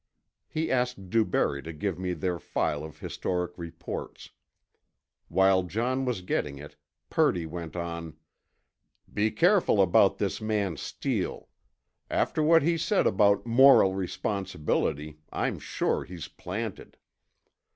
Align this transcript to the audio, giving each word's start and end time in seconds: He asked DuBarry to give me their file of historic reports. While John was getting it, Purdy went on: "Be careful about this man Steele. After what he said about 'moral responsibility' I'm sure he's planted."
He 0.49 0.71
asked 0.71 1.11
DuBarry 1.11 1.61
to 1.61 1.71
give 1.71 1.99
me 1.99 2.13
their 2.13 2.39
file 2.39 2.83
of 2.83 2.97
historic 2.97 3.51
reports. 3.55 4.31
While 5.27 5.61
John 5.61 6.05
was 6.05 6.23
getting 6.23 6.57
it, 6.57 6.75
Purdy 7.11 7.45
went 7.45 7.75
on: 7.75 8.17
"Be 9.13 9.29
careful 9.29 9.79
about 9.79 10.17
this 10.17 10.41
man 10.41 10.75
Steele. 10.75 11.49
After 12.09 12.41
what 12.41 12.63
he 12.63 12.79
said 12.79 13.05
about 13.05 13.45
'moral 13.45 13.93
responsibility' 13.93 15.19
I'm 15.31 15.59
sure 15.59 16.03
he's 16.03 16.27
planted." 16.27 16.97